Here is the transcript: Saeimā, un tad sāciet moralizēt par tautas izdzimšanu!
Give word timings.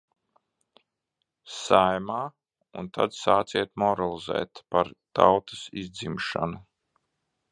Saeimā, 1.55 2.21
un 2.83 2.89
tad 2.97 3.13
sāciet 3.17 3.71
moralizēt 3.83 4.63
par 4.77 4.91
tautas 5.21 5.63
izdzimšanu! 5.83 6.63